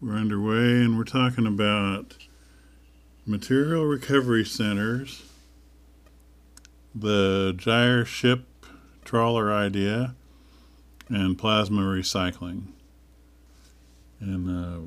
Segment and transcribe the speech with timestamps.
[0.00, 2.16] We're underway and we're talking about
[3.26, 5.24] material recovery centers,
[6.94, 8.46] the gyre ship
[9.04, 10.14] trawler idea,
[11.08, 12.68] and plasma recycling.
[14.20, 14.78] And uh,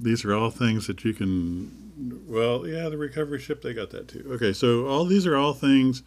[0.00, 4.08] these are all things that you can, well, yeah, the recovery ship, they got that
[4.08, 4.26] too.
[4.32, 6.02] Okay, so all these are all things,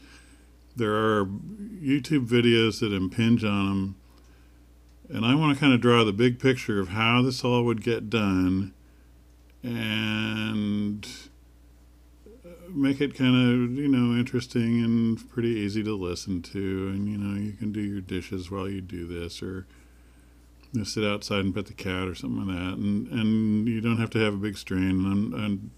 [0.76, 3.96] there are YouTube videos that impinge on them
[5.10, 7.84] and I want to kind of draw the big picture of how this all would
[7.84, 8.74] get done
[9.64, 11.08] and
[12.46, 16.90] uh, make it kind of, you know, interesting and pretty easy to listen to.
[16.90, 19.66] And, you know, you can do your dishes while you do this or
[20.72, 22.78] you know, sit outside and pet the cat or something like that.
[22.78, 25.06] And, and you don't have to have a big strain.
[25.06, 25.72] And, and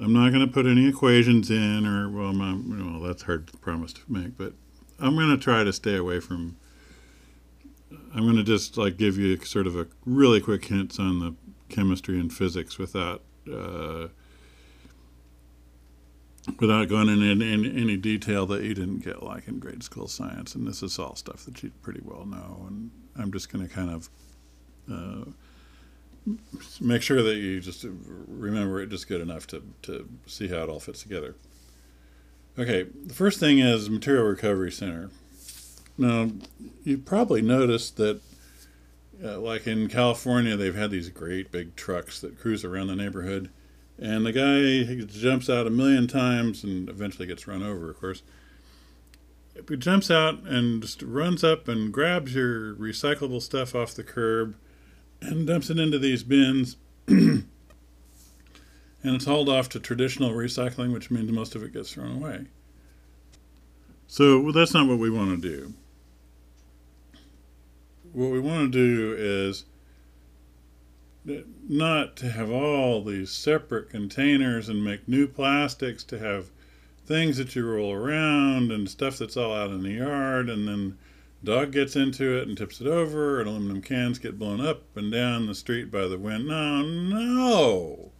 [0.00, 3.56] I'm not going to put any equations in or, well, my, well, that's hard to
[3.58, 4.54] promise to make, but
[4.98, 6.56] I'm going to try to stay away from
[8.16, 11.34] I'm going to just like give you sort of a really quick hints on the
[11.68, 14.08] chemistry and physics without uh,
[16.58, 20.54] without going into any, any, detail that you didn't get like in grade school science.
[20.54, 22.64] And this is all stuff that you pretty well know.
[22.68, 24.08] And I'm just going to kind of
[24.90, 25.30] uh,
[26.80, 30.68] make sure that you just remember it just good enough to, to see how it
[30.68, 31.34] all fits together.
[32.58, 35.10] Okay, the first thing is Material Recovery Center.
[35.98, 36.30] Now,
[36.84, 38.20] you've probably noticed that,
[39.22, 43.50] uh, like in California, they've had these great big trucks that cruise around the neighborhood,
[43.98, 48.22] and the guy jumps out a million times and eventually gets run over, of course.
[49.68, 54.54] He jumps out and just runs up and grabs your recyclable stuff off the curb
[55.22, 56.76] and dumps it into these bins.
[57.08, 57.46] and
[59.02, 62.44] it's hauled off to traditional recycling, which means most of it gets thrown away.
[64.06, 65.72] So well, that's not what we want to do
[68.16, 69.66] what we want to do is
[71.68, 76.48] not to have all these separate containers and make new plastics to have
[77.04, 80.96] things that you roll around and stuff that's all out in the yard and then
[81.44, 85.12] dog gets into it and tips it over and aluminum cans get blown up and
[85.12, 86.48] down the street by the wind.
[86.48, 88.12] No no.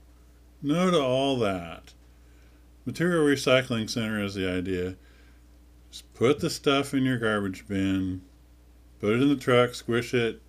[0.60, 1.94] No to all that.
[2.84, 4.96] Material recycling center is the idea.
[5.90, 8.20] Just put the stuff in your garbage bin
[9.00, 10.40] put it in the truck, squish it,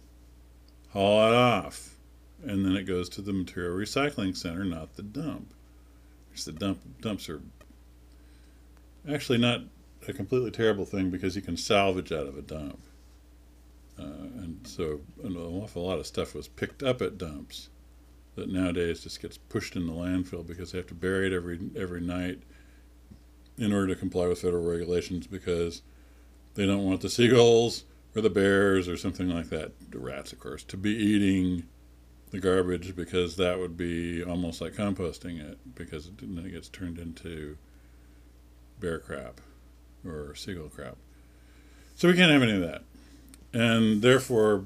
[0.89, 1.95] haul it off.
[2.43, 5.53] And then it goes to the material recycling center, not the dump.
[6.45, 7.41] The dump dumps are
[9.11, 9.61] actually not
[10.07, 12.79] a completely terrible thing because you can salvage out of a dump.
[13.99, 17.69] Uh, and so an awful lot of stuff was picked up at dumps
[18.35, 21.59] that nowadays just gets pushed in the landfill because they have to bury it every
[21.75, 22.39] every night
[23.57, 25.81] in order to comply with federal regulations because
[26.53, 30.39] they don't want the seagulls or the bears or something like that, the rats, of
[30.39, 31.63] course, to be eating
[32.31, 36.67] the garbage because that would be almost like composting it because it, then it gets
[36.69, 37.57] turned into
[38.79, 39.39] bear crap
[40.05, 40.97] or seagull crap.
[41.95, 42.83] So we can't have any of that.
[43.53, 44.65] And therefore,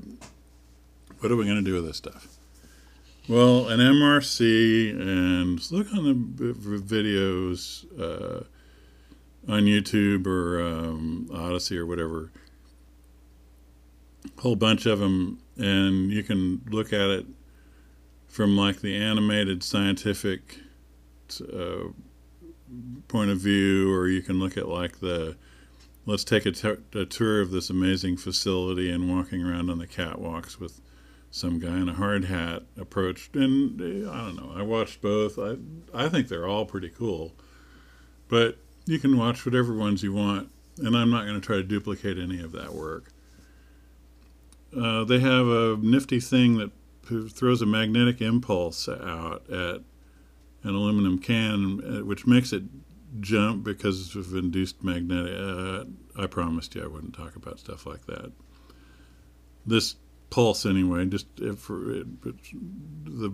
[1.19, 2.27] what are we going to do with this stuff?
[3.29, 8.43] Well, an MRC, and look on the videos uh,
[9.47, 12.31] on YouTube or um, Odysee or whatever
[14.39, 17.25] whole bunch of them, and you can look at it
[18.27, 20.59] from like the animated scientific
[21.53, 21.89] uh,
[23.07, 25.35] point of view, or you can look at like the
[26.05, 29.87] let's take a, t- a tour of this amazing facility and walking around on the
[29.87, 30.81] catwalks with
[31.29, 35.39] some guy in a hard hat approached and I don't know I watched both.
[35.39, 35.57] I
[35.93, 37.33] I think they're all pretty cool.
[38.27, 41.63] But you can watch whatever ones you want and I'm not going to try to
[41.63, 43.11] duplicate any of that work
[44.77, 46.71] uh, they have a nifty thing that
[47.29, 49.81] throws a magnetic impulse out at
[50.63, 52.63] an aluminum can, uh, which makes it
[53.19, 55.35] jump because of induced magnetic.
[55.37, 55.83] Uh,
[56.17, 58.31] I promised you I wouldn't talk about stuff like that.
[59.65, 59.95] This
[60.29, 62.51] pulse, anyway, just if it, it's,
[63.03, 63.33] the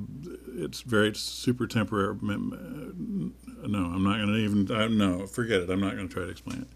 [0.56, 2.16] it's very super temporary.
[2.16, 2.38] Uh,
[3.68, 4.72] no, I'm not going to even.
[4.72, 5.69] I, no, forget it.
[5.69, 6.68] I'm not going to try to explain it.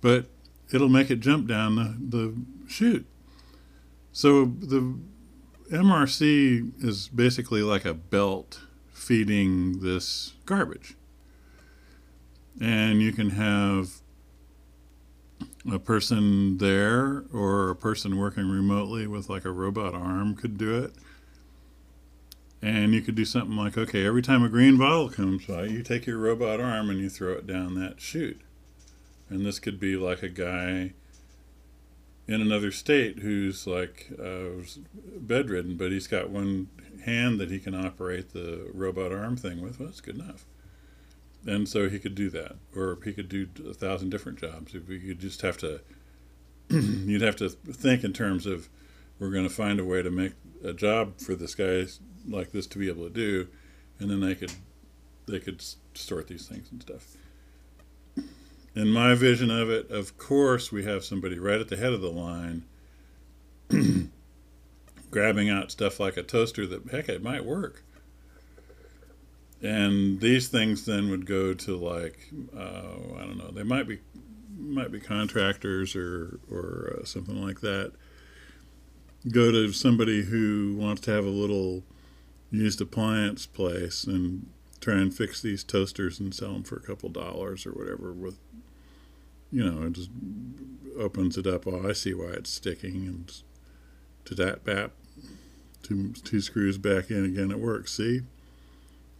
[0.00, 0.26] But
[0.72, 2.34] it'll make it jump down the, the
[2.68, 3.06] chute
[4.14, 4.96] so the
[5.72, 8.60] MRC is basically like a belt
[8.92, 10.94] feeding this garbage.
[12.60, 14.02] And you can have
[15.68, 20.80] a person there or a person working remotely with like a robot arm could do
[20.84, 20.92] it.
[22.62, 25.82] And you could do something like, okay, every time a green bottle comes by, you
[25.82, 28.40] take your robot arm and you throw it down that chute.
[29.28, 30.92] And this could be like a guy
[32.26, 34.62] in another state who's like uh,
[35.18, 36.68] bedridden, but he's got one
[37.04, 40.46] hand that he can operate the robot arm thing with, well, that's good enough.
[41.46, 44.74] And so he could do that, or he could do a thousand different jobs.
[44.74, 45.80] If you just have to,
[46.70, 48.68] you'd have to think in terms of,
[49.18, 50.32] we're going to find a way to make
[50.64, 51.86] a job for this guy
[52.28, 53.48] like this to be able to do,
[53.98, 54.52] and then they could,
[55.26, 55.62] they could
[55.94, 57.16] sort these things and stuff.
[58.74, 62.00] In my vision of it, of course, we have somebody right at the head of
[62.00, 62.64] the line
[65.10, 67.84] grabbing out stuff like a toaster that, heck, it might work.
[69.62, 74.00] And these things then would go to like, uh, I don't know, they might be
[74.56, 77.92] might be contractors or or uh, something like that.
[79.30, 81.82] Go to somebody who wants to have a little
[82.50, 84.48] used appliance place and
[84.80, 88.38] try and fix these toasters and sell them for a couple dollars or whatever with
[89.54, 90.10] you know, it just
[90.98, 91.64] opens it up.
[91.66, 93.32] Oh, I see why it's sticking, and
[94.24, 94.90] to that bap,
[95.84, 97.52] two two screws back in again.
[97.52, 97.92] It works.
[97.92, 98.22] See,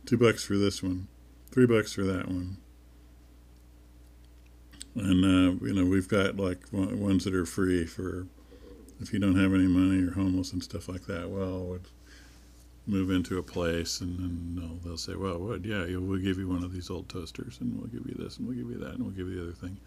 [0.05, 1.07] two bucks for this one,
[1.53, 2.57] three bucks for that one,
[4.97, 8.27] and uh, you know we've got like ones that are free for
[9.01, 11.31] if you don't have any money or homeless and stuff like that.
[11.31, 11.87] Well, would
[12.89, 15.65] move into a place and then they'll, they'll say, well, what?
[15.65, 18.49] Yeah, we'll give you one of these old toasters, and we'll give you this, and
[18.49, 19.79] we'll give you that, and we'll give you the other thing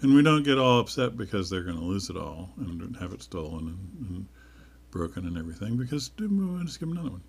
[0.00, 3.12] and we don't get all upset because they're going to lose it all and have
[3.12, 4.26] it stolen and, and
[4.90, 7.22] broken and everything because we'll just give them another one.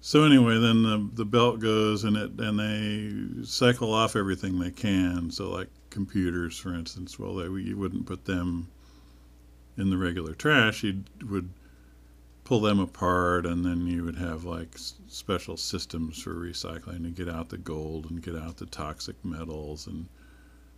[0.00, 4.70] So anyway, then the the belt goes and it and they cycle off everything they
[4.70, 5.30] can.
[5.30, 8.68] So like computers, for instance, well, they, you wouldn't put them
[9.78, 10.82] in the regular trash.
[10.82, 11.48] You would
[12.44, 17.34] pull them apart, and then you would have like special systems for recycling to get
[17.34, 20.06] out the gold and get out the toxic metals and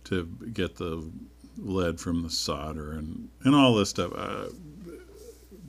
[0.07, 1.09] to get the
[1.57, 4.11] lead from the solder and, and all this stuff.
[4.15, 4.47] Uh,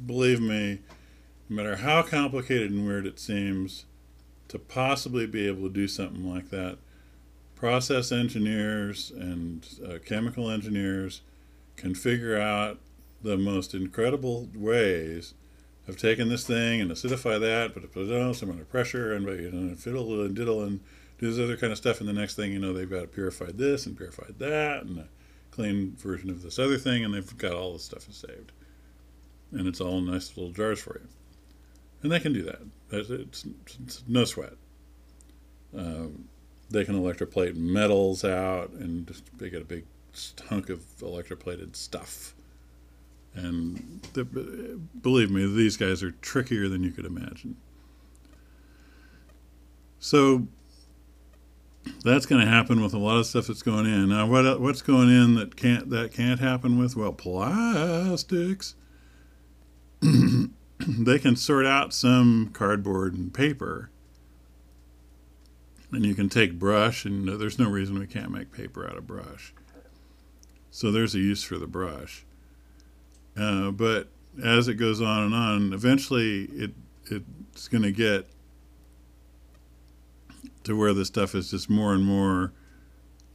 [0.06, 0.80] believe me,
[1.48, 3.84] no matter how complicated and weird it seems,
[4.48, 6.78] to possibly be able to do something like that,
[7.54, 11.22] process engineers and uh, chemical engineers
[11.76, 12.78] can figure out
[13.22, 15.34] the most incredible ways
[15.88, 19.26] of taking this thing and acidify that, but put it on some under pressure and
[19.26, 20.80] know, fiddle and diddle and
[21.18, 23.58] do this other kind of stuff, and the next thing you know, they've got purified
[23.58, 25.08] this and purified that, and a
[25.50, 28.52] clean version of this other thing, and they've got all this stuff saved,
[29.52, 31.08] and it's all in nice little jars for you,
[32.02, 32.60] and they can do that.
[32.90, 33.46] It's, it's,
[33.84, 34.54] it's no sweat.
[35.76, 36.28] Um,
[36.70, 39.84] they can electroplate metals out, and just they get a big
[40.48, 42.34] hunk of electroplated stuff.
[43.34, 44.24] And the,
[45.00, 47.56] believe me, these guys are trickier than you could imagine.
[50.00, 50.46] So
[52.04, 54.08] that's going to happen with a lot of stuff that's going in.
[54.08, 56.96] Now, what what's going in that can't that can't happen with?
[56.96, 58.74] Well, plastics.
[60.00, 63.90] they can sort out some cardboard and paper,
[65.90, 69.06] and you can take brush, and there's no reason we can't make paper out of
[69.06, 69.52] brush.
[70.70, 72.24] So there's a use for the brush.
[73.36, 74.08] Uh, but
[74.42, 76.72] as it goes on and on, eventually it
[77.10, 78.28] it's going to get
[80.64, 82.52] to where the stuff is just more and more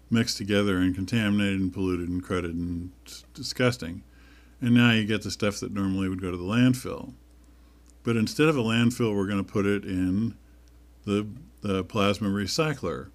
[0.10, 2.92] mixed together and contaminated and polluted and crudted and
[3.34, 4.04] disgusting.
[4.62, 7.14] And now you get the stuff that normally would go to the landfill.
[8.04, 10.36] But instead of a landfill, we're going to put it in
[11.06, 11.28] the,
[11.62, 13.10] the plasma recycler.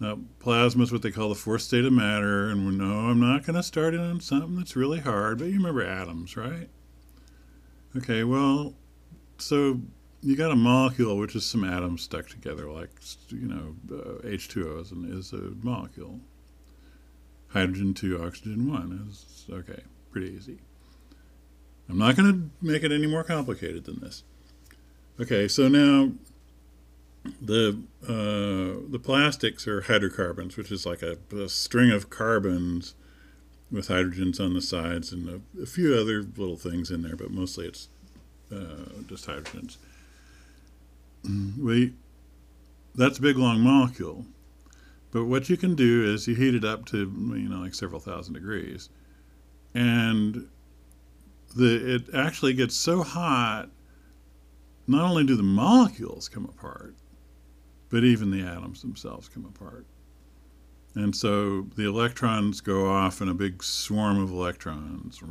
[0.00, 3.20] Now, plasma is what they call the fourth state of matter, and we know I'm
[3.20, 6.68] not going to start it on something that's really hard, but you remember atoms, right?
[7.96, 8.74] Okay, well,
[9.38, 9.80] so
[10.22, 12.90] you got a molecule which is some atoms stuck together, like
[13.28, 16.20] you know, uh, H2O is, an, is a molecule.
[17.48, 20.58] Hydrogen two, oxygen one is okay, pretty easy.
[21.88, 24.22] I'm not going to make it any more complicated than this.
[25.20, 26.12] Okay, so now
[27.40, 32.94] the uh, the plastics are hydrocarbons, which is like a, a, string of carbons
[33.70, 37.30] with hydrogens on the sides and a, a few other little things in there, but
[37.30, 37.88] mostly it's
[38.50, 39.76] uh, just hydrogens.
[41.24, 41.94] Mm, we,
[42.94, 44.24] that's a big long molecule.
[45.12, 48.00] But what you can do is you heat it up to you know like several
[48.00, 48.88] thousand degrees,
[49.74, 50.48] and
[51.54, 53.68] the it actually gets so hot.
[54.86, 56.96] Not only do the molecules come apart,
[57.88, 59.86] but even the atoms themselves come apart.
[60.94, 65.22] And so the electrons go off in a big swarm of electrons.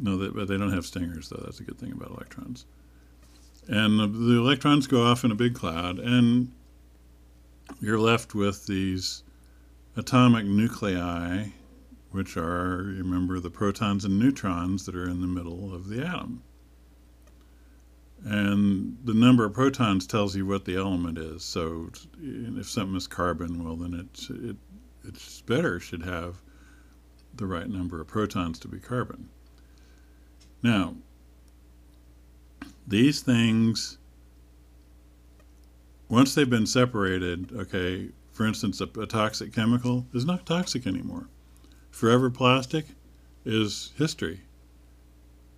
[0.00, 1.42] No, they, but they don't have stingers, though.
[1.44, 2.64] That's a good thing about electrons.
[3.68, 6.50] And the, the electrons go off in a big cloud, and
[7.80, 9.22] you're left with these
[9.96, 11.48] atomic nuclei
[12.10, 16.42] which are, remember, the protons and neutrons that are in the middle of the atom.
[18.24, 21.42] And the number of protons tells you what the element is.
[21.42, 21.90] So
[22.20, 24.56] if something is carbon, well, then it's, it,
[25.04, 26.42] it's better, should have
[27.34, 29.28] the right number of protons to be carbon.
[30.62, 30.94] Now,
[32.86, 33.98] these things,
[36.08, 41.28] once they've been separated, okay, for instance, a, a toxic chemical is not toxic anymore.
[41.90, 42.86] Forever plastic
[43.44, 44.40] is history.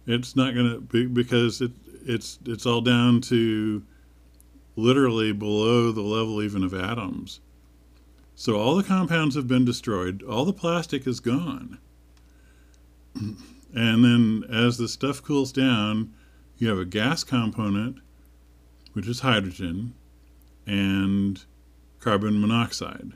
[0.06, 1.70] It's not going to be because it,
[2.04, 3.82] it's it's all down to
[4.74, 7.40] literally below the level even of atoms.
[8.34, 11.78] So all the compounds have been destroyed, all the plastic is gone.
[13.14, 16.12] And then as the stuff cools down,
[16.58, 17.98] you have a gas component,
[18.92, 19.94] which is hydrogen,
[20.66, 21.44] and
[22.00, 23.12] carbon monoxide.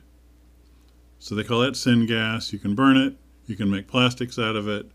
[1.19, 2.53] So they call that syngas.
[2.53, 4.91] You can burn it, you can make plastics out of it.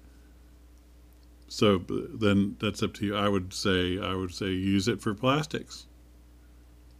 [1.49, 3.17] So then that's up to you.
[3.17, 5.87] I would say I would say use it for plastics.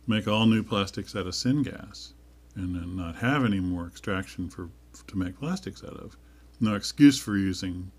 [0.07, 2.13] Make all new plastics out of syngas
[2.55, 4.69] and then not have any more extraction for
[5.07, 6.17] to make plastics out of.
[6.61, 7.91] No excuse for using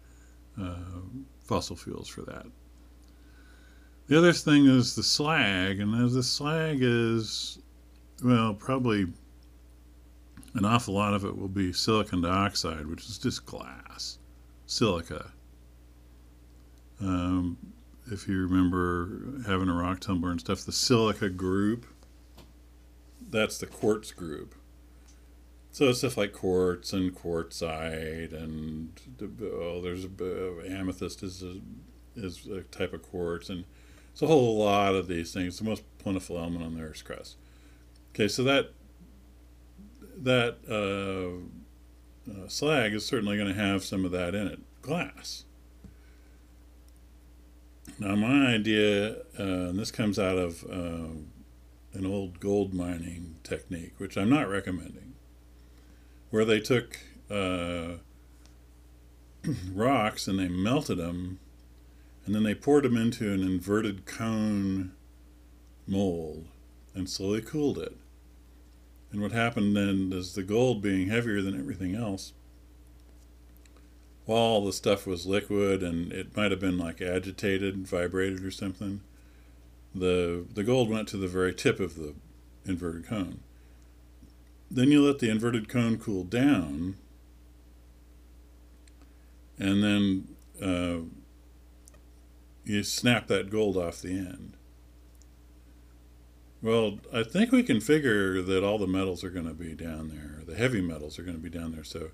[0.59, 0.75] uh,
[1.43, 2.45] fossil fuels for that.
[4.07, 7.59] The other thing is the slag, and as the slag is,
[8.23, 9.07] well, probably
[10.55, 14.19] an awful lot of it will be silicon dioxide, which is just glass,
[14.65, 15.31] silica.
[16.99, 17.57] Um,
[18.11, 21.85] if you remember having a rock tumbler and stuff, the silica group,
[23.29, 24.53] that's the quartz group.
[25.73, 28.91] So it's stuff like quartz and quartzite, and
[29.41, 31.61] oh, there's a, amethyst is a,
[32.15, 33.65] is a type of quartz, and
[34.11, 35.57] it's a whole lot of these things.
[35.57, 37.37] The most plentiful element on the Earth's crust.
[38.13, 38.69] Okay, so that
[40.15, 44.59] that uh, uh, slag is certainly going to have some of that in it.
[44.83, 45.45] Glass.
[47.97, 51.17] Now, my idea, uh, and this comes out of uh,
[51.93, 55.12] an old gold mining technique, which I'm not recommending
[56.33, 56.97] where they took
[57.29, 57.97] uh,
[59.71, 61.37] rocks and they melted them,
[62.25, 64.93] and then they poured them into an inverted cone
[65.85, 66.47] mold
[66.95, 67.95] and slowly cooled it.
[69.11, 72.33] And what happened then is the gold being heavier than everything else,
[74.25, 79.01] while the stuff was liquid and it might have been like agitated, vibrated or something,
[79.93, 82.15] the the gold went to the very tip of the
[82.65, 83.41] inverted cone.
[84.73, 86.95] Then you let the inverted cone cool down,
[89.59, 91.05] and then uh,
[92.65, 94.57] you snap that gold off the end.
[96.63, 100.09] Well, I think we can figure that all the metals are going to be down
[100.09, 100.43] there.
[100.43, 101.83] The heavy metals are going to be down there.
[101.83, 102.09] So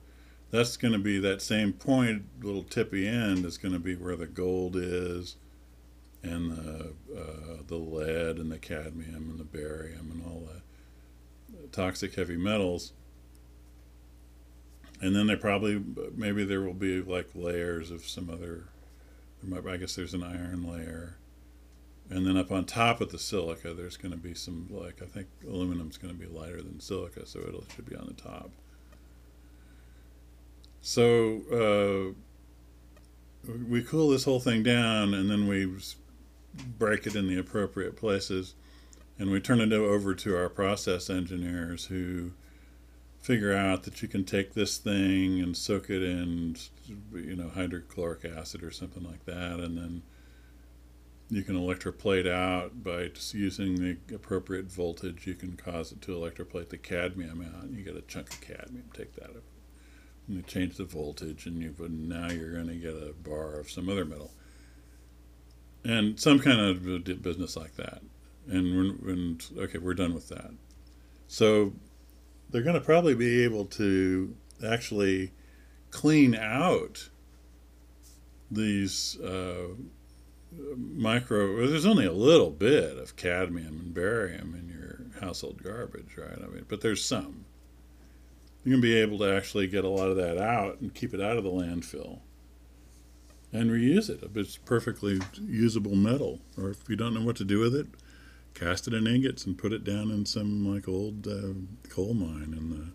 [0.52, 4.18] that's going to be that same point, little tippy end, is going to be where
[4.18, 5.38] the gold is,
[6.24, 10.64] and the uh, the lead and the cadmium and the barium and all that
[11.72, 12.94] toxic heavy metals.
[15.02, 15.82] And then there probably,
[16.16, 18.66] maybe there will be like layers of some other,
[19.44, 21.16] might, I guess there's an iron layer.
[22.10, 25.06] And then up on top of the silica, there's going to be some, like, I
[25.06, 28.50] think aluminum's going to be lighter than silica, so it should be on the top.
[30.82, 32.16] So
[33.46, 35.72] uh, we cool this whole thing down and then we
[36.78, 38.56] break it in the appropriate places
[39.20, 42.32] and we turn it over to our process engineers who
[43.20, 46.56] figure out that you can take this thing and soak it in
[47.14, 50.02] you know hydrochloric acid or something like that and then
[51.30, 55.28] you can electroplate out by just using the appropriate voltage.
[55.28, 57.66] You can cause it to electroplate the cadmium out.
[57.66, 61.62] And you get a chunk of cadmium take that and you change the voltage and
[61.62, 64.32] you now you're going to get a bar of some other metal.
[65.84, 66.84] And some kind of
[67.22, 68.02] business like that
[68.48, 70.52] and, and okay, we're done with that.
[71.28, 71.74] So
[72.50, 75.32] they're going to probably be able to actually
[75.92, 77.10] clean out
[78.52, 79.68] these uh,
[80.76, 81.68] micro.
[81.68, 86.38] There's only a little bit of cadmium and barium in your household garbage, right?
[86.38, 87.46] I mean, but there's some.
[88.64, 91.14] You're going to be able to actually get a lot of that out and keep
[91.14, 92.20] it out of the landfill
[93.52, 94.22] and reuse it.
[94.24, 96.40] if It's perfectly usable metal.
[96.58, 97.88] Or if you don't know what to do with it,
[98.54, 101.54] cast it in ingots and put it down in some like old uh,
[101.90, 102.88] coal mine and the,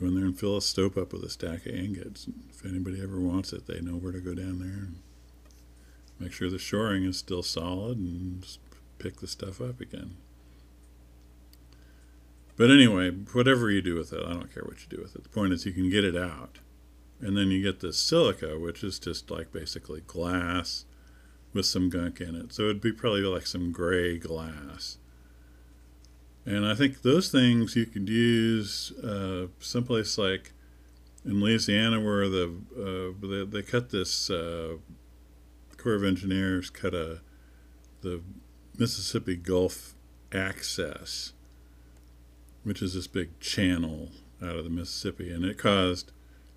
[0.00, 2.28] go in there and fill a stope up with a stack of ingots.
[2.50, 4.96] If anybody ever wants it, they know where to go down there and
[6.18, 8.46] make sure the shoring is still solid and
[8.98, 10.16] pick the stuff up again.
[12.56, 15.22] But anyway, whatever you do with it, I don't care what you do with it.
[15.22, 16.58] The point is you can get it out
[17.20, 20.84] And then you get the silica, which is just like basically glass
[21.52, 22.52] with some gunk in it.
[22.52, 24.98] So it'd be probably like some gray glass.
[26.44, 30.52] And I think those things you could use uh, someplace like
[31.24, 34.76] in Louisiana where the uh, they, they cut this uh,
[35.76, 37.20] Corps of Engineers cut a
[38.00, 38.22] the
[38.76, 39.94] Mississippi Gulf
[40.32, 41.32] access,
[42.64, 44.08] which is this big channel
[44.42, 46.10] out of the Mississippi, and it caused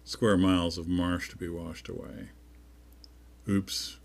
[0.03, 2.29] square miles of marsh to be washed away.
[3.47, 3.97] Oops.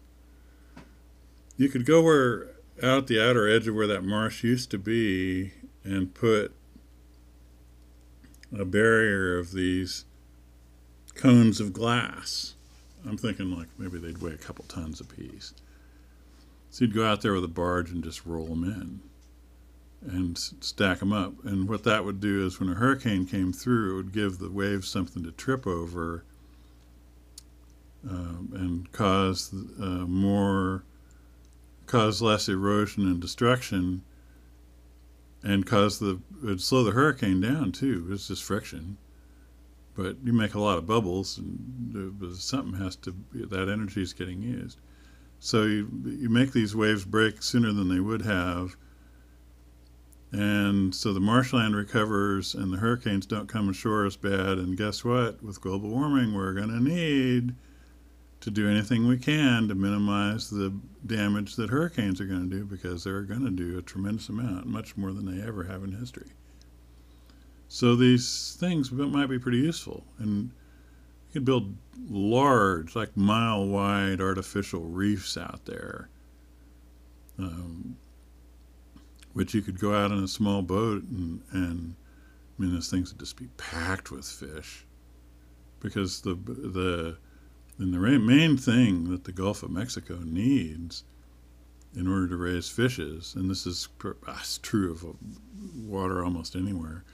[1.61, 2.53] You could go where
[2.83, 5.53] out the outer edge of where that marsh used to be
[5.85, 6.55] and put
[8.59, 10.07] a barrier of these
[11.15, 12.55] cones of glass.
[13.07, 15.53] I'm thinking like maybe they'd weigh a couple tons apiece.
[16.71, 21.01] So you'd go out there with a barge and just roll them in and stack
[21.01, 21.45] them up.
[21.45, 24.51] And what that would do is when a hurricane came through, it would give the
[24.51, 26.25] waves something to trip over
[28.09, 30.85] um, and cause uh, more,
[31.91, 34.03] cause less erosion and destruction,
[35.43, 38.09] and cause the it'd slow the hurricane down too.
[38.11, 38.97] It's just friction,
[39.95, 44.43] but you make a lot of bubbles, and something has to that energy is getting
[44.43, 44.79] used.
[45.39, 48.77] So you you make these waves break sooner than they would have
[50.33, 54.59] and so the marshland recovers and the hurricanes don't come ashore as bad.
[54.59, 55.43] And guess what?
[55.43, 57.55] With global warming, we're going to need
[58.41, 60.73] to do anything we can to minimize the
[61.07, 64.67] damage that hurricanes are going to do because they're going to do a tremendous amount,
[64.67, 66.31] much more than they ever have in history.
[67.69, 70.05] So these things might be pretty useful.
[70.19, 70.51] And
[71.29, 71.77] you could build
[72.09, 76.09] large, like mile wide artificial reefs out there.
[77.39, 77.97] Um,
[79.33, 81.95] which you could go out in a small boat and, and
[82.59, 84.85] I mean, those things would just be packed with fish
[85.81, 87.17] because the the
[87.81, 91.05] and the main thing that the Gulf of Mexico needs
[91.97, 93.89] in order to raise fishes, and this is
[94.63, 95.05] true of
[95.75, 97.05] water almost anywhere,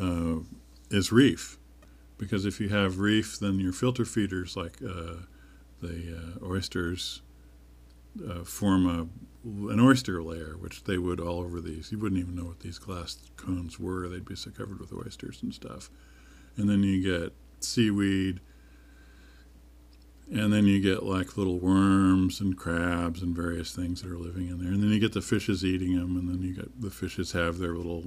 [0.00, 0.36] uh,
[0.90, 1.58] is reef.
[2.16, 5.16] Because if you have reef, then your filter feeders like uh,
[5.82, 7.22] the uh, oysters
[8.28, 9.08] uh, form a
[9.42, 11.90] an oyster layer, which they would all over these.
[11.90, 14.06] You wouldn't even know what these glass cones were.
[14.06, 15.88] They'd be so covered with oysters and stuff.
[16.58, 18.40] And then you get seaweed,
[20.30, 24.48] and then you get like little worms and crabs and various things that are living
[24.48, 24.72] in there.
[24.72, 27.58] And then you get the fishes eating them, and then you get the fishes have
[27.58, 28.04] their little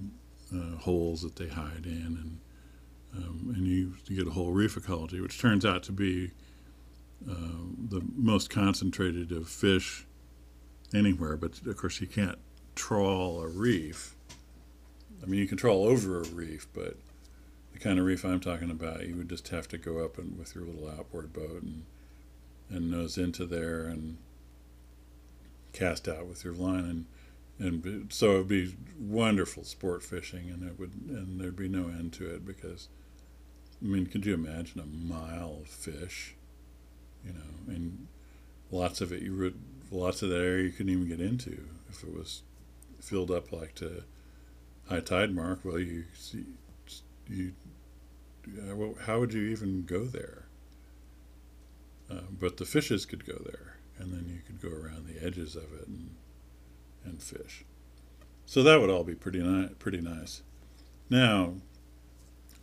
[0.54, 2.40] uh, holes that they hide in, and
[3.16, 6.32] um, and you, you get a whole reef ecology, which turns out to be
[7.30, 7.36] uh,
[7.90, 10.06] the most concentrated of fish
[10.94, 12.40] anywhere, but of course you can't
[12.76, 14.16] trawl a reef.
[15.22, 16.98] I mean, you can trawl over a reef, but
[17.72, 20.38] the kind of reef I'm talking about, you would just have to go up and
[20.38, 21.86] with your little outboard boat and
[22.70, 24.18] and uh, nose into there and
[25.72, 27.06] cast out with your line and
[27.60, 32.12] and so it'd be wonderful sport fishing and it would and there'd be no end
[32.14, 32.90] to it because
[33.84, 36.36] I mean, could you imagine a mile of fish?
[37.26, 38.08] You know, and
[38.72, 39.60] lots of it you would
[39.92, 42.42] lots of that area you couldn't even get into if it was
[43.00, 44.04] filled up like to
[44.88, 45.60] high tide mark.
[45.64, 46.46] Well, you see,
[47.30, 47.54] you
[49.06, 50.46] how would you even go there?
[52.10, 55.56] Uh, but the fishes could go there, and then you could go around the edges
[55.56, 56.16] of it and
[57.06, 57.66] and fish.
[58.46, 59.70] So that would all be pretty nice.
[59.80, 60.42] Pretty nice.
[61.10, 61.56] Now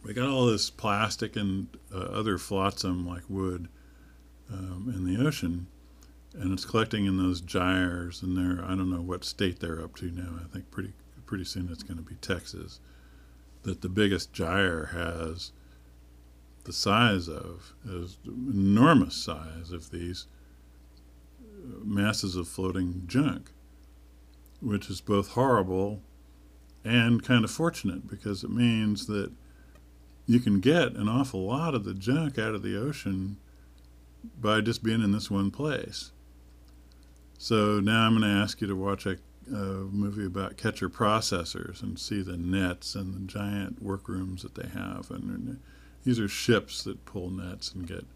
[0.03, 3.68] we got all this plastic and uh, other flotsam like wood
[4.50, 5.66] um, in the ocean
[6.35, 9.96] and it's collecting in those gyres and they're I don't know what state they're up
[9.96, 10.40] to now.
[10.42, 10.92] I think pretty
[11.26, 12.81] pretty soon it's going to be Texas.
[13.62, 15.53] That the biggest gyre has
[16.64, 20.26] the size of is enormous size of these
[21.40, 23.50] uh, masses of floating junk,
[24.60, 26.02] which is both horrible
[26.84, 29.32] and kind of fortunate because it means that
[30.26, 33.36] you can get an awful lot of the junk out of the ocean
[34.40, 36.12] by just being in this one place.
[37.38, 39.16] So now I'm going to ask you to watch a,
[39.50, 44.68] a, movie about catcher processors and see the nets and the giant workrooms that they
[44.68, 45.10] have.
[45.10, 45.58] And
[46.04, 48.06] these are ships that pull nets and get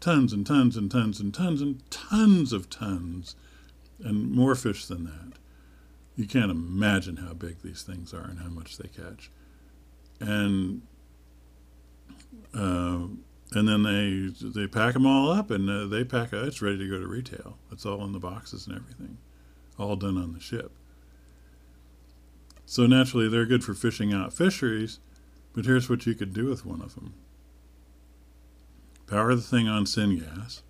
[0.00, 3.36] tons and tons and tons and tons and tons of tons
[4.02, 5.38] and more fish than that.
[6.16, 9.30] You can't imagine how big these things are and how much they catch.
[10.20, 10.82] And
[12.54, 13.06] uh,
[13.52, 16.44] and then they they pack them all up and uh, they pack it.
[16.44, 17.58] It's ready to go to retail.
[17.72, 19.18] It's all in the boxes and everything,
[19.78, 20.72] all done on the ship.
[22.66, 25.00] So naturally, they're good for fishing out fisheries.
[25.52, 27.14] But here's what you could do with one of them:
[29.10, 30.62] power the thing on syngas,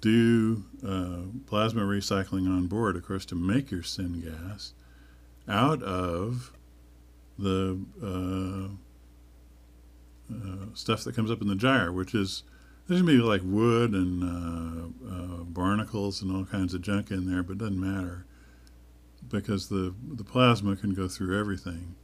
[0.00, 4.72] do uh, plasma recycling on board, of course, to make your syngas
[5.48, 6.52] out of
[7.38, 8.68] the uh,
[10.34, 12.42] uh, stuff that comes up in the gyre, which is
[12.86, 17.30] there's gonna be like wood and uh, uh, barnacles and all kinds of junk in
[17.30, 18.26] there, but it doesn't matter
[19.28, 21.94] because the the plasma can go through everything.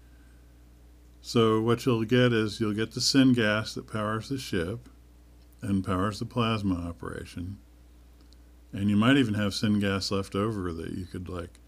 [1.26, 4.88] So what you'll get is you'll get the syngas that powers the ship
[5.60, 7.58] and powers the plasma operation,
[8.72, 11.58] and you might even have syngas left over that you could like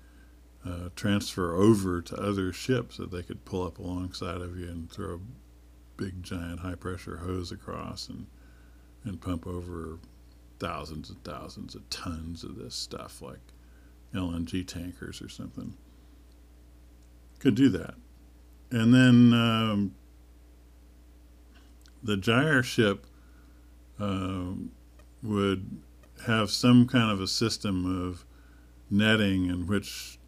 [0.64, 4.92] uh, transfer over to other ships that they could pull up alongside of you and
[4.92, 8.28] throw a big giant high pressure hose across and
[9.02, 9.98] and pump over
[10.60, 13.40] thousands and thousands of tons of this stuff like
[14.14, 15.74] LNG tankers or something.
[17.40, 17.96] Could do that.
[18.70, 19.94] And then um,
[22.02, 23.06] the gyre ship
[23.98, 24.70] um,
[25.22, 25.80] would
[26.26, 28.24] have some kind of a system of
[28.90, 30.18] netting in which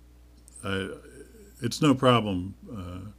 [0.64, 0.90] I,
[1.62, 3.10] it's no problem uh,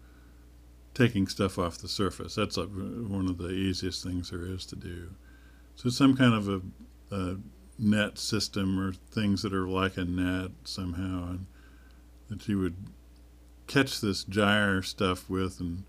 [0.94, 2.36] taking stuff off the surface.
[2.36, 5.12] That's one of the easiest things there is to do.
[5.76, 6.62] So some kind of a,
[7.16, 7.38] a
[7.80, 11.46] net system or things that are like a net somehow, and
[12.30, 12.76] that you would
[13.72, 15.84] catch this gyre stuff with and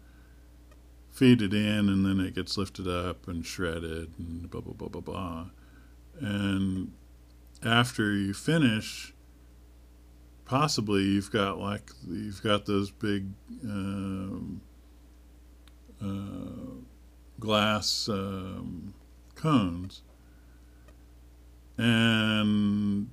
[1.10, 4.88] feed it in, and then it gets lifted up and shredded and blah blah blah
[4.88, 5.46] blah blah.
[6.20, 6.92] And
[7.62, 9.12] after you finish,
[10.44, 13.26] possibly you've got like you've got those big
[13.64, 14.60] um,
[16.00, 16.82] uh,
[17.40, 18.94] glass um,
[19.34, 20.02] cones.
[21.78, 23.08] And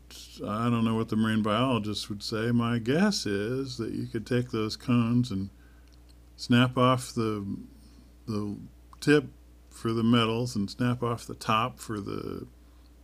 [0.45, 2.51] I don't know what the marine biologist would say.
[2.51, 5.49] My guess is that you could take those cones and
[6.35, 7.45] snap off the
[8.27, 8.55] the
[9.01, 9.25] tip
[9.69, 12.45] for the metals and snap off the top for the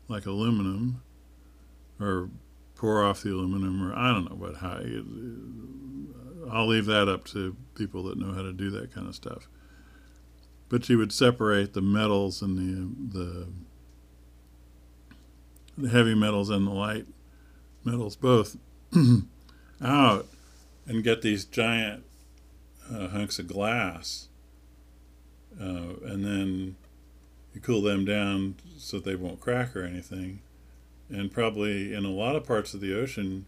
[0.07, 1.01] like aluminum
[1.99, 2.29] or
[2.75, 4.79] pour off the aluminum or I don't know what how
[6.51, 9.47] I'll leave that up to people that know how to do that kind of stuff
[10.69, 13.47] but you would separate the metals and the, the
[15.77, 17.05] the heavy metals and the light
[17.83, 18.57] metals both
[19.81, 20.27] out
[20.85, 22.03] and get these giant
[22.91, 24.29] uh, hunks of glass
[25.59, 26.75] uh, and then
[27.53, 30.41] you cool them down so they won't crack or anything.
[31.09, 33.45] And probably in a lot of parts of the ocean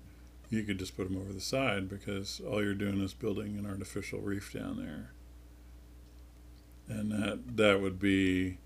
[0.50, 3.66] you could just put them over the side because all you're doing is building an
[3.66, 5.12] artificial reef down there.
[6.88, 8.60] And that that would be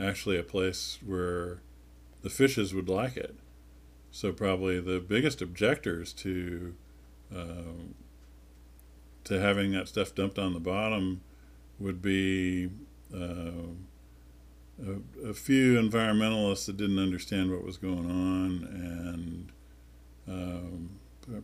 [0.00, 1.60] actually a place where
[2.22, 3.36] the fishes would like it.
[4.10, 6.74] So probably the biggest objectors to
[7.34, 7.82] uh,
[9.24, 11.22] to having that stuff dumped on the bottom
[11.78, 12.70] would be
[13.14, 13.70] uh,
[14.84, 19.52] a, a, few environmentalists that didn't understand what was going on, and
[20.28, 20.90] um,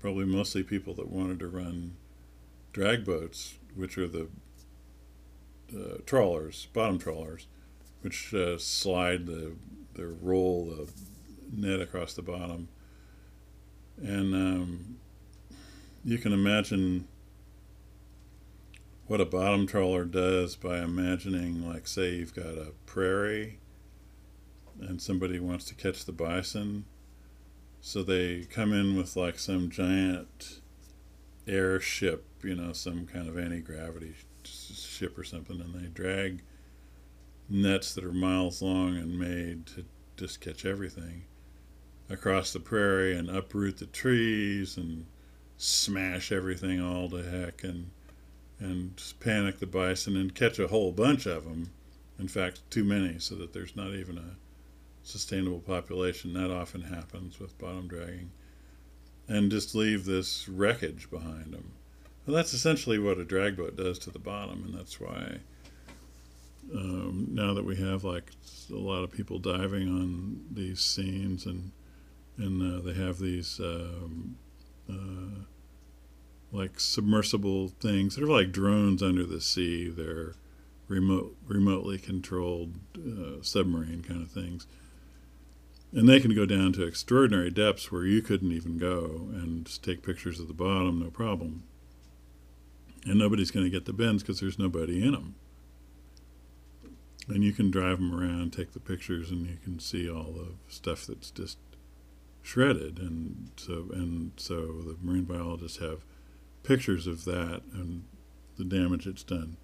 [0.01, 1.97] probably mostly people that wanted to run
[2.73, 4.29] drag boats, which are the
[5.75, 7.47] uh, trawlers, bottom trawlers,
[8.03, 9.53] which uh, slide the,
[9.99, 10.89] the roll the
[11.53, 12.69] net across the bottom.
[14.01, 14.97] And um,
[16.05, 17.09] you can imagine
[19.07, 23.59] what a bottom trawler does by imagining, like, say, you've got a prairie
[24.81, 26.85] and somebody wants to catch the bison.
[27.81, 30.61] So they come in with like some giant
[31.47, 36.43] airship, you know, some kind of anti gravity ship or something, and they drag
[37.49, 39.85] nets that are miles long and made to
[40.17, 41.25] just catch everything
[42.11, 45.07] across the prairie and uproot the trees and
[45.57, 47.91] smash everything all to heck and
[48.61, 51.71] and panic the bison and catch a whole bunch of them.
[52.19, 54.37] In fact, too many, so that there's not even a
[55.05, 56.33] sustainable population.
[56.33, 58.33] That often happens with bottom dragging,
[59.29, 61.73] and just leave this wreckage behind them.
[62.27, 65.39] Well, that's essentially what a drag boat does to the bottom, and that's why
[66.75, 68.33] um, now that we have like
[68.71, 71.73] a lot of people diving on these scenes, and
[72.37, 74.37] and uh, they have these um,
[74.88, 75.44] uh,
[76.53, 79.88] like submersible things that are like drones under the sea.
[79.88, 80.35] They're
[80.88, 84.66] remote, remotely controlled uh, submarine kind of things
[85.92, 90.03] and they can go down to extraordinary depths where you couldn't even go and take
[90.03, 91.62] pictures of the bottom no problem
[93.05, 95.35] and nobody's going to get the bends because there's nobody in them.
[97.29, 100.55] And you can drive them around, take the pictures, and you can see all the
[100.69, 101.59] stuff that's just
[102.43, 102.99] shredded.
[102.99, 106.05] And so, and so the marine biologists have
[106.62, 108.05] pictures of that and
[108.57, 109.57] the damage it's done.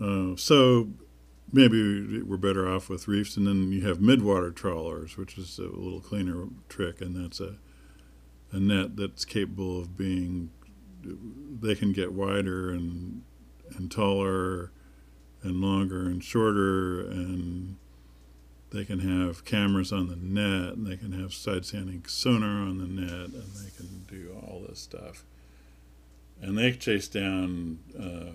[0.00, 0.88] Uh, so
[1.52, 5.62] maybe we're better off with reefs, and then you have midwater trawlers, which is a
[5.62, 7.56] little cleaner trick, and that's a
[8.52, 10.50] a net that's capable of being
[11.60, 13.22] they can get wider and
[13.76, 14.70] and taller
[15.44, 17.76] and longer and shorter and
[18.70, 22.78] they can have cameras on the net and they can have side scanning sonar on
[22.78, 25.24] the net and they can do all this stuff.
[26.42, 28.32] And they chase down uh,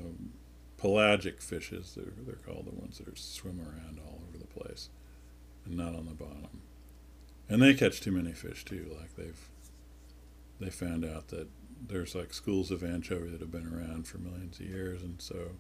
[0.77, 4.89] pelagic fishes they're, they're called the ones that swim around all over the place
[5.65, 6.61] and not on the bottom.
[7.49, 9.49] And they catch too many fish too like they've
[10.59, 11.47] they found out that
[11.87, 15.51] there's like schools of anchovy that have been around for millions of years, and so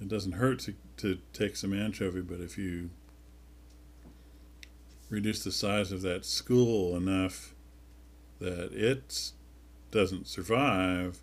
[0.00, 2.90] it doesn't hurt to, to take some anchovy, but if you
[5.08, 7.54] reduce the size of that school enough
[8.40, 9.32] that it
[9.90, 11.20] doesn't survive,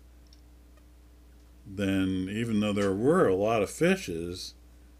[1.66, 4.54] then even though there were a lot of fishes,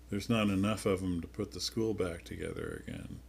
[0.09, 3.21] there's not enough of them to put the school back together again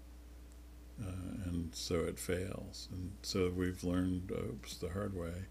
[1.01, 2.88] uh, and so it fails.
[2.91, 5.45] And so we've learned, oops, the hard way,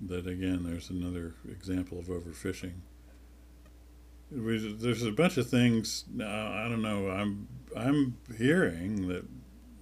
[0.00, 2.80] that again, there's another example of overfishing.
[4.34, 6.04] We, there's a bunch of things.
[6.12, 7.08] Now, I don't know.
[7.08, 9.24] I'm I'm hearing that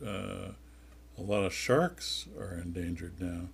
[0.06, 0.52] uh,
[1.18, 3.48] a lot of sharks are endangered now.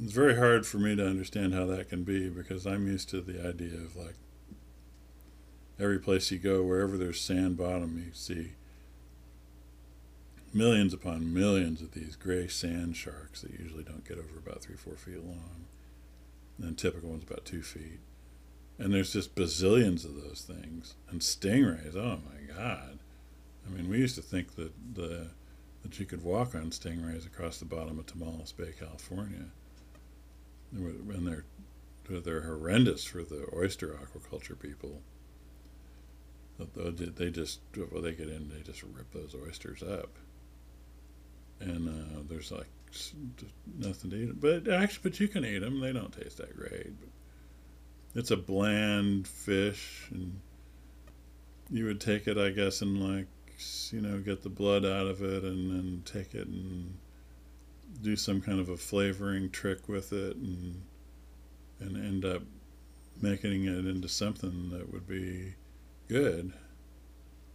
[0.00, 3.20] It's very hard for me to understand how that can be because I'm used to
[3.20, 4.14] the idea of like
[5.78, 8.52] every place you go, wherever there's sand bottom, you see
[10.52, 14.76] millions upon millions of these gray sand sharks that usually don't get over about three,
[14.76, 15.66] four feet long.
[16.60, 18.00] And typical ones about two feet.
[18.78, 20.94] And there's just bazillions of those things.
[21.10, 22.98] And stingrays, oh my God.
[23.66, 25.28] I mean, we used to think that the
[25.82, 29.46] that you could walk on stingrays across the bottom of Tomales Bay, California.
[30.72, 31.44] And they're
[32.20, 35.02] they're horrendous for the oyster aquaculture people.
[36.58, 40.10] They just well, they get in, they just rip those oysters up
[41.60, 42.68] and uh, there's like
[43.78, 44.40] nothing to eat.
[44.40, 45.80] But actually, but you can eat them.
[45.80, 46.98] They don't taste that great.
[47.00, 47.08] But
[48.14, 50.40] it's a bland fish, and
[51.70, 53.26] you would take it, I guess, and like
[53.90, 56.96] you know, get the blood out of it, and then take it and
[58.02, 60.82] do some kind of a flavoring trick with it, and
[61.80, 62.42] and end up
[63.20, 65.54] making it into something that would be
[66.08, 66.52] good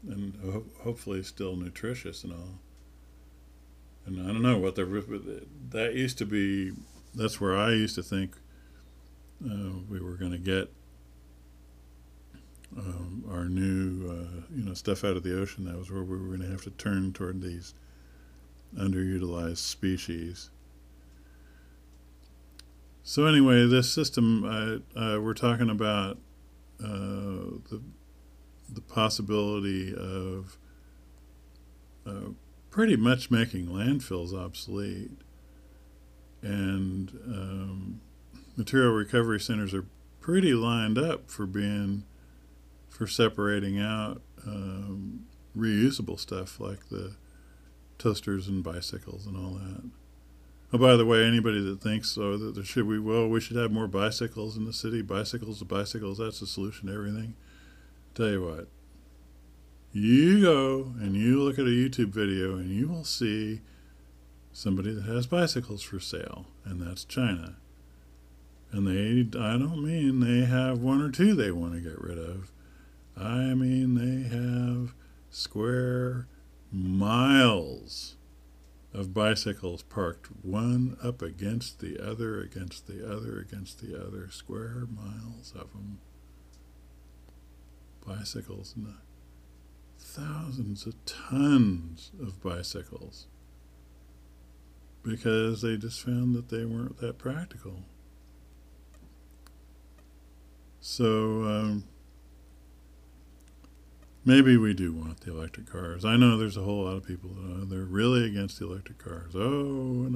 [0.07, 2.59] and ho- hopefully still nutritious and all
[4.05, 6.73] and I don't know what the that used to be.
[7.15, 8.35] That's where I used to think
[9.45, 10.71] uh, we were going to get
[12.77, 15.65] um, our new, uh, you know, stuff out of the ocean.
[15.65, 17.73] That was where we were going to have to turn toward these
[18.75, 20.49] underutilized species.
[23.03, 24.45] So anyway, this system
[24.95, 26.17] uh, we're talking about
[26.81, 27.81] uh, the
[28.69, 30.57] the possibility of
[32.07, 32.31] uh,
[32.69, 35.11] pretty much making landfills obsolete.
[36.41, 38.01] And um,
[38.55, 39.85] material recovery centers are
[40.21, 42.03] pretty lined up for being
[42.89, 45.25] for separating out um,
[45.57, 47.15] reusable stuff like the
[47.97, 49.83] toasters and bicycles and all that.
[50.71, 53.57] Oh, by the way, anybody that thinks so that there should we well we should
[53.57, 57.35] have more bicycles in the city, bicycles bicycles, that's the solution to everything.
[58.15, 58.67] Tell you what,
[59.91, 63.61] you go and you look at a YouTube video and you will see
[64.51, 67.57] somebody that has bicycles for sale, and that's China.
[68.73, 72.17] And they, I don't mean they have one or two they want to get rid
[72.17, 72.51] of.
[73.15, 74.95] I mean they have
[75.29, 76.27] square
[76.71, 78.15] miles
[78.91, 84.87] of bicycles parked one up against the other, against the other, against the other, square
[84.91, 85.99] miles of them.
[88.05, 88.73] Bicycles,
[89.99, 93.27] thousands of tons of bicycles
[95.03, 97.83] because they just found that they weren't that practical.
[100.85, 101.05] So
[101.45, 101.85] um,
[104.25, 106.03] maybe we do want the electric cars.
[106.03, 108.97] I know there's a whole lot of people that are, they're really against the electric
[108.97, 109.33] cars.
[109.33, 110.09] Oh,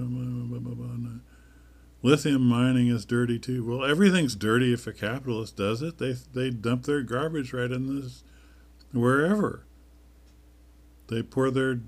[2.04, 3.66] lithium mining is dirty too.
[3.66, 6.00] Well, everything's dirty if a capitalist does it.
[6.00, 8.26] They they dump their garbage right in this
[8.92, 9.66] wherever.
[11.08, 11.80] They pour their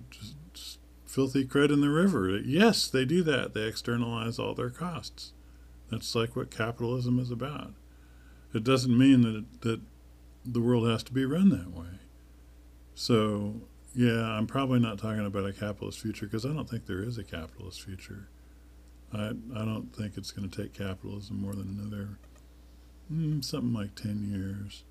[1.06, 2.30] filthy crud in the river.
[2.30, 3.54] Yes, they do that.
[3.54, 5.34] They externalize all their costs.
[5.92, 7.74] That's like what capitalism is about.
[8.54, 9.82] It doesn't mean that it, that
[10.46, 12.00] the world has to be run that way.
[12.96, 13.62] So,
[13.96, 17.18] yeah, I'm probably not talking about a capitalist future because I don't think there is
[17.18, 18.28] a capitalist future.
[19.14, 22.20] I I don't think it's going to take capitalism more than another
[23.12, 24.84] mm, something like ten years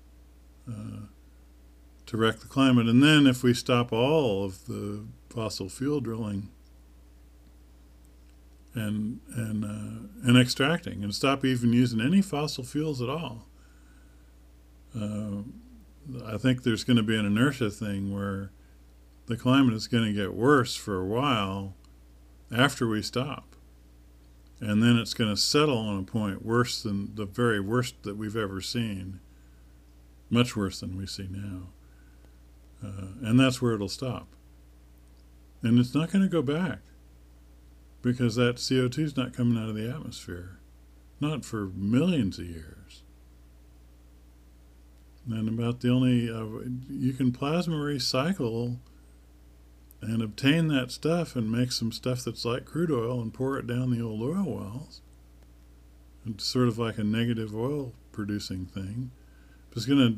[0.67, 1.05] uh,
[2.05, 2.87] to wreck the climate.
[2.87, 6.49] And then if we stop all of the fossil fuel drilling
[8.73, 13.47] and and uh, and extracting and stop even using any fossil fuels at all,
[14.95, 15.43] uh,
[16.25, 18.51] I think there's going to be an inertia thing where
[19.27, 21.75] the climate is going to get worse for a while
[22.51, 23.55] after we stop.
[24.59, 28.17] And then it's going to settle on a point worse than the very worst that
[28.17, 29.19] we've ever seen,
[30.29, 31.69] much worse than we see now.
[32.83, 34.27] Uh, and that's where it'll stop.
[35.61, 36.79] And it's not going to go back
[38.01, 40.59] because that CO2 is not coming out of the atmosphere,
[41.19, 43.03] not for millions of years.
[45.31, 48.77] And about the only, uh, you can plasma recycle
[50.01, 53.67] and obtain that stuff and make some stuff that's like crude oil and pour it
[53.67, 55.01] down the old oil wells.
[56.25, 59.11] It's sort of like a negative oil producing thing.
[59.75, 60.17] It's going to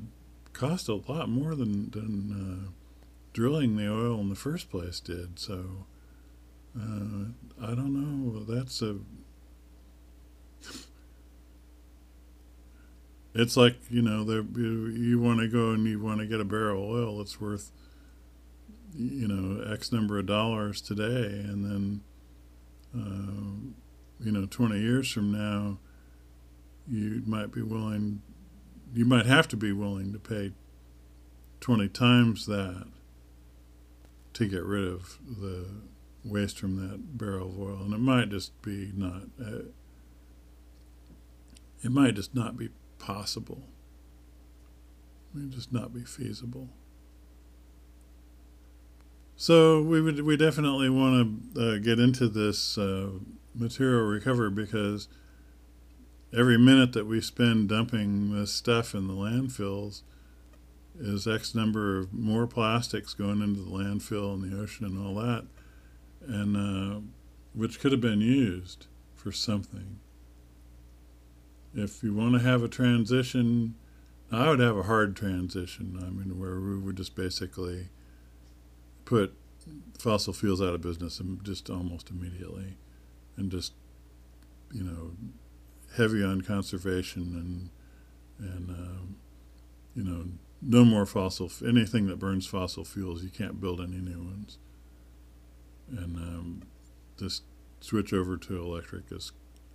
[0.53, 2.71] cost a lot more than, than uh,
[3.33, 5.39] drilling the oil in the first place did.
[5.39, 5.85] So
[6.77, 7.25] uh,
[7.61, 8.43] I don't know.
[8.43, 8.97] That's a.
[13.33, 16.45] It's like you know, you, you want to go and you want to get a
[16.45, 17.17] barrel of oil.
[17.17, 17.71] that's worth
[18.93, 22.01] you know X number of dollars today, and then
[22.95, 25.77] uh, you know 20 years from now,
[26.87, 28.21] you might be willing,
[28.93, 30.51] you might have to be willing to pay
[31.61, 32.87] 20 times that
[34.33, 35.65] to get rid of the
[36.23, 39.23] waste from that barrel of oil, and it might just be not.
[39.41, 39.63] Uh,
[41.83, 42.69] it might just not be
[43.01, 43.63] possible.
[45.33, 46.69] It might just not be feasible.
[49.35, 53.09] So we would we definitely want to uh, get into this uh,
[53.55, 55.07] material recovery because
[56.31, 60.03] every minute that we spend dumping this stuff in the landfills
[60.99, 65.15] is X number of more plastics going into the landfill and the ocean and all
[65.15, 65.47] that,
[66.27, 66.99] and uh,
[67.53, 68.85] which could have been used
[69.15, 69.99] for something.
[71.73, 73.75] If you want to have a transition,
[74.31, 75.97] I would have a hard transition.
[76.01, 77.89] I mean, where we would just basically
[79.05, 79.33] put
[79.97, 82.77] fossil fuels out of business and just almost immediately,
[83.37, 83.73] and just
[84.73, 85.11] you know
[85.97, 87.69] heavy on conservation
[88.39, 89.15] and and um,
[89.95, 90.25] you know
[90.61, 94.57] no more fossil anything that burns fossil fuels you can't build any new ones
[95.89, 96.61] and um,
[97.17, 97.43] just
[97.81, 99.31] switch over to electric as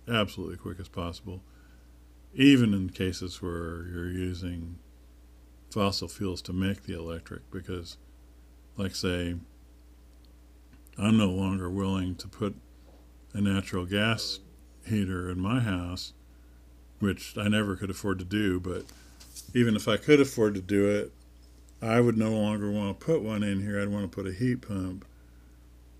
[0.07, 1.41] absolutely quick as possible
[2.33, 4.77] even in cases where you're using
[5.71, 7.97] fossil fuels to make the electric because
[8.77, 9.35] like say,
[10.97, 12.55] I'm no longer willing to put
[13.33, 14.39] a natural gas
[14.85, 16.13] heater in my house,
[16.99, 18.85] which I never could afford to do, but
[19.53, 21.11] even if I could afford to do it,
[21.81, 23.79] I would no longer want to put one in here.
[23.79, 25.05] I'd want to put a heat pump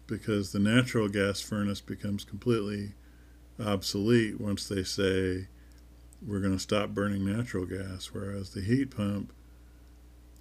[0.07, 2.93] because the natural gas furnace becomes completely
[3.59, 5.47] obsolete once they say
[6.25, 9.33] we're going to stop burning natural gas, whereas the heat pump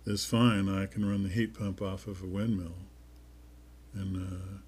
[0.07, 0.69] is fine.
[0.69, 2.77] I can run the heat pump off of a windmill,
[3.95, 4.59] and uh,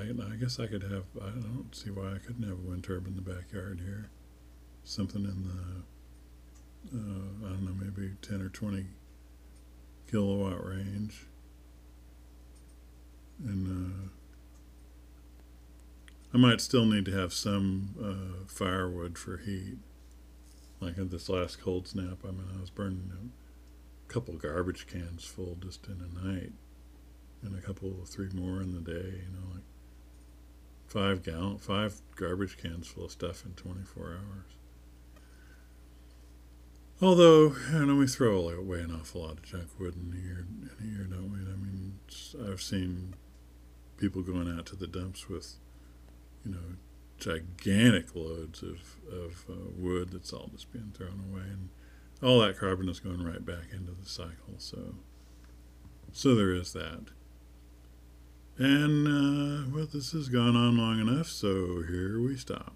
[0.00, 1.04] I, I guess I could have.
[1.20, 4.10] I don't see why I couldn't have a wind turbine in the backyard here.
[4.84, 5.82] Something in the
[6.94, 8.86] uh, I don't know, maybe ten or twenty
[10.10, 11.26] kilowatt range,
[13.44, 14.08] and uh,
[16.32, 19.78] I might still need to have some uh, firewood for heat
[20.80, 25.24] like at this last cold snap, I mean, I was burning a couple garbage cans
[25.24, 26.52] full just in a night,
[27.42, 29.22] and a couple, three more in the day.
[29.24, 29.64] You know, like
[30.86, 34.52] five gallon, five garbage cans full of stuff in 24 hours.
[37.00, 40.38] Although, you know, we throw away an awful lot of junk wood in a year,
[40.40, 41.38] in a year, don't we?
[41.38, 41.98] I mean,
[42.50, 43.14] I've seen
[43.96, 45.56] people going out to the dumps with,
[46.44, 46.76] you know,
[47.18, 51.68] gigantic loads of, of uh, wood that's all just being thrown away and
[52.22, 54.54] all that carbon is going right back into the cycle.
[54.58, 54.94] So
[56.12, 57.06] so there is that.
[58.56, 62.74] And uh, well this has gone on long enough so here we stop